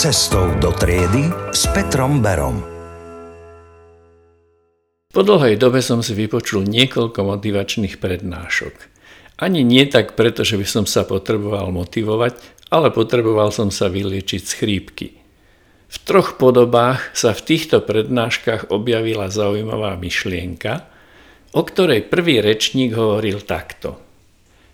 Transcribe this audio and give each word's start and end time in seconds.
Cestou 0.00 0.48
do 0.64 0.72
triedy 0.72 1.28
s 1.52 1.68
Petrom 1.76 2.24
Berom. 2.24 2.64
Po 5.12 5.20
dlhej 5.20 5.60
dobe 5.60 5.84
som 5.84 6.00
si 6.00 6.16
vypočul 6.16 6.64
niekoľko 6.64 7.20
motivačných 7.20 8.00
prednášok. 8.00 8.72
Ani 9.44 9.60
nie 9.60 9.84
tak 9.84 10.16
preto, 10.16 10.40
že 10.40 10.56
by 10.56 10.64
som 10.64 10.84
sa 10.88 11.04
potreboval 11.04 11.68
motivovať, 11.76 12.32
ale 12.72 12.88
potreboval 12.88 13.52
som 13.52 13.68
sa 13.68 13.92
vyliečiť 13.92 14.40
z 14.40 14.52
chrípky. 14.56 15.20
V 15.92 15.96
troch 16.08 16.40
podobách 16.40 17.12
sa 17.12 17.36
v 17.36 17.44
týchto 17.44 17.84
prednáškach 17.84 18.72
objavila 18.72 19.28
zaujímavá 19.28 20.00
myšlienka, 20.00 20.88
o 21.52 21.60
ktorej 21.60 22.08
prvý 22.08 22.40
rečník 22.40 22.96
hovoril 22.96 23.44
takto. 23.44 24.00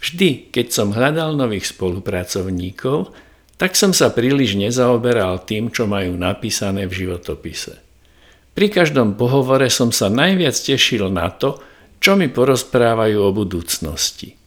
Vždy, 0.00 0.48
keď 0.48 0.66
som 0.72 0.96
hľadal 0.96 1.36
nových 1.36 1.68
spolupracovníkov, 1.68 3.28
tak 3.60 3.76
som 3.76 3.92
sa 3.92 4.08
príliš 4.08 4.56
nezaoberal 4.56 5.44
tým, 5.44 5.68
čo 5.68 5.84
majú 5.84 6.16
napísané 6.16 6.88
v 6.88 7.04
životopise. 7.04 7.76
Pri 8.56 8.72
každom 8.72 9.20
pohovore 9.20 9.68
som 9.68 9.92
sa 9.92 10.08
najviac 10.08 10.56
tešil 10.56 11.12
na 11.12 11.28
to, 11.28 11.60
čo 12.00 12.16
mi 12.16 12.32
porozprávajú 12.32 13.20
o 13.20 13.30
budúcnosti. 13.36 14.40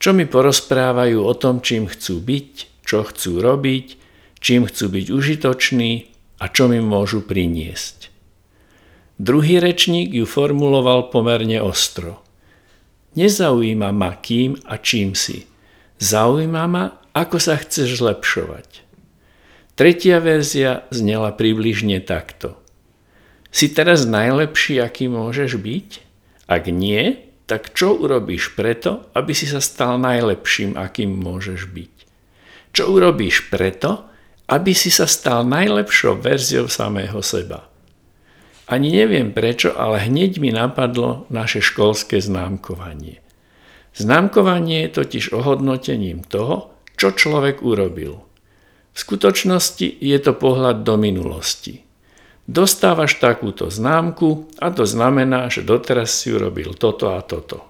Čo 0.00 0.16
mi 0.16 0.24
porozprávajú 0.24 1.20
o 1.20 1.32
tom, 1.36 1.60
čím 1.60 1.92
chcú 1.92 2.24
byť, 2.24 2.52
čo 2.88 3.04
chcú 3.04 3.44
robiť, 3.44 3.86
čím 4.40 4.64
chcú 4.64 4.84
byť 4.88 5.06
užitoční 5.12 5.92
a 6.40 6.48
čo 6.48 6.64
mi 6.72 6.80
môžu 6.80 7.20
priniesť. 7.20 8.08
Druhý 9.20 9.60
rečník 9.60 10.10
ju 10.10 10.24
formuloval 10.24 11.12
pomerne 11.12 11.60
ostro. 11.60 12.24
Nezaujíma 13.14 13.92
ma 13.92 14.16
kým 14.18 14.56
a 14.66 14.80
čím 14.80 15.12
si. 15.12 15.46
Zaujíma 16.02 16.64
ma, 16.66 17.03
ako 17.14 17.38
sa 17.38 17.54
chceš 17.54 18.02
zlepšovať. 18.02 18.82
Tretia 19.78 20.18
verzia 20.18 20.86
znela 20.90 21.30
približne 21.30 22.02
takto. 22.02 22.58
Si 23.54 23.70
teraz 23.70 24.02
najlepší, 24.02 24.82
aký 24.82 25.06
môžeš 25.06 25.62
byť? 25.62 25.88
Ak 26.50 26.66
nie, 26.66 27.22
tak 27.46 27.70
čo 27.70 27.94
urobíš 27.94 28.58
preto, 28.58 29.06
aby 29.14 29.30
si 29.30 29.46
sa 29.46 29.62
stal 29.62 30.02
najlepším, 30.02 30.74
akým 30.74 31.14
môžeš 31.14 31.70
byť? 31.70 31.94
Čo 32.74 32.90
urobíš 32.90 33.46
preto, 33.46 34.10
aby 34.50 34.74
si 34.74 34.90
sa 34.90 35.06
stal 35.06 35.46
najlepšou 35.46 36.18
verziou 36.18 36.66
samého 36.66 37.22
seba? 37.22 37.70
Ani 38.66 38.90
neviem 38.90 39.30
prečo, 39.30 39.70
ale 39.76 40.02
hneď 40.08 40.42
mi 40.42 40.50
napadlo 40.50 41.30
naše 41.30 41.62
školské 41.62 42.18
známkovanie. 42.18 43.22
Známkovanie 43.94 44.88
je 44.88 44.94
totiž 44.98 45.24
ohodnotením 45.30 46.26
toho, 46.26 46.73
čo 47.04 47.12
človek 47.12 47.60
urobil. 47.60 48.24
V 48.96 48.96
skutočnosti 48.96 50.00
je 50.00 50.18
to 50.24 50.32
pohľad 50.32 50.88
do 50.88 50.96
minulosti. 50.96 51.84
Dostávaš 52.48 53.20
takúto 53.20 53.68
známku 53.68 54.48
a 54.56 54.72
to 54.72 54.88
znamená, 54.88 55.52
že 55.52 55.68
doteraz 55.68 56.16
si 56.16 56.32
urobil 56.32 56.72
toto 56.72 57.12
a 57.12 57.20
toto. 57.20 57.60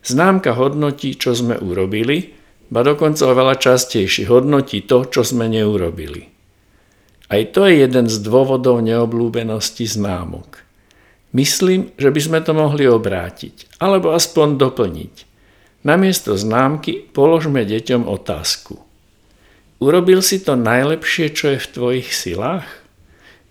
Známka 0.00 0.56
hodnotí, 0.56 1.12
čo 1.12 1.36
sme 1.36 1.60
urobili, 1.60 2.32
ba 2.72 2.80
dokonca 2.80 3.28
oveľa 3.28 3.60
častejšie 3.60 4.32
hodnotí 4.32 4.80
to, 4.88 5.04
čo 5.12 5.20
sme 5.28 5.44
neurobili. 5.44 6.32
Aj 7.28 7.44
to 7.52 7.68
je 7.68 7.84
jeden 7.84 8.08
z 8.08 8.16
dôvodov 8.24 8.80
neoblúbenosti 8.80 9.84
známok. 9.84 10.64
Myslím, 11.36 11.92
že 12.00 12.08
by 12.08 12.20
sme 12.20 12.40
to 12.40 12.56
mohli 12.56 12.88
obrátiť, 12.88 13.76
alebo 13.76 14.16
aspoň 14.16 14.56
doplniť– 14.56 15.14
Namiesto 15.84 16.32
známky 16.32 17.12
položme 17.12 17.60
deťom 17.60 18.08
otázku. 18.08 18.80
Urobil 19.84 20.24
si 20.24 20.40
to 20.40 20.56
najlepšie, 20.56 21.28
čo 21.28 21.52
je 21.52 21.58
v 21.60 21.70
tvojich 21.76 22.08
silách? 22.08 22.64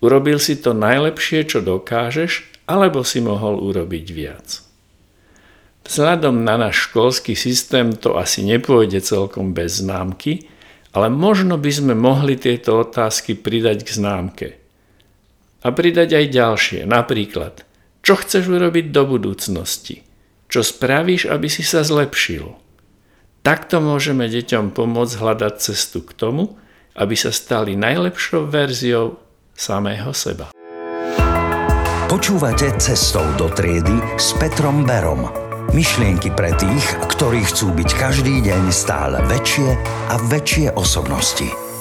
Urobil 0.02 0.42
si 0.42 0.58
to 0.58 0.74
najlepšie, 0.74 1.46
čo 1.46 1.62
dokážeš, 1.62 2.50
alebo 2.66 3.06
si 3.06 3.22
mohol 3.22 3.62
urobiť 3.62 4.06
viac? 4.10 4.66
Vzhľadom 5.86 6.42
na 6.42 6.58
náš 6.58 6.90
školský 6.90 7.38
systém 7.38 7.94
to 7.94 8.18
asi 8.18 8.42
nepôjde 8.42 9.06
celkom 9.06 9.54
bez 9.54 9.86
známky, 9.86 10.50
ale 10.90 11.14
možno 11.14 11.62
by 11.62 11.70
sme 11.70 11.94
mohli 11.94 12.34
tieto 12.34 12.82
otázky 12.82 13.38
pridať 13.38 13.86
k 13.86 13.90
známke. 13.94 14.48
A 15.62 15.70
pridať 15.70 16.18
aj 16.18 16.26
ďalšie, 16.34 16.82
napríklad, 16.90 17.62
čo 18.02 18.18
chceš 18.18 18.50
urobiť 18.50 18.90
do 18.90 19.06
budúcnosti– 19.06 20.02
čo 20.54 20.62
spravíš, 20.62 21.26
aby 21.34 21.50
si 21.50 21.66
sa 21.66 21.82
zlepšil? 21.82 22.54
Takto 23.42 23.82
môžeme 23.82 24.30
deťom 24.30 24.70
pomôcť 24.78 25.18
hľadať 25.18 25.54
cestu 25.58 26.06
k 26.06 26.14
tomu, 26.14 26.54
aby 26.94 27.18
sa 27.18 27.34
stali 27.34 27.74
najlepšou 27.74 28.46
verziou 28.46 29.18
samého 29.58 30.14
seba. 30.14 30.54
Počúvate 32.06 32.70
Cestou 32.78 33.26
do 33.42 33.50
triedy 33.50 33.98
s 34.22 34.38
Petrom 34.38 34.86
Berom. 34.86 35.26
Myšlienky 35.74 36.30
pre 36.30 36.54
tých, 36.54 36.86
ktorí 37.10 37.42
chcú 37.50 37.74
byť 37.74 37.90
každý 37.98 38.46
deň 38.46 38.70
stále 38.70 39.26
väčšie 39.26 39.74
a 40.14 40.16
väčšie 40.30 40.78
osobnosti. 40.78 41.73